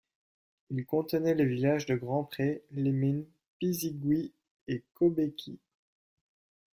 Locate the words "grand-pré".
1.93-2.63